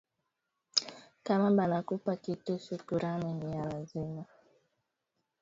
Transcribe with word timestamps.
Kama 1.25 1.49
banakupa 1.51 2.15
kitu 2.15 2.59
shukurani 2.59 3.31
niya 3.33 3.63
lazima 3.69 4.25